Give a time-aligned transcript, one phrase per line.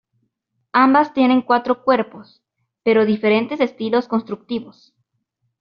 [0.73, 2.41] Ambas tienen cuatro cuerpos,
[2.83, 4.95] pero diferentes estilos constructivos.